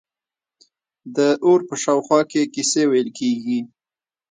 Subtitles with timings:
[1.15, 3.59] د اور په شاوخوا کې کیسې ویل کیږي.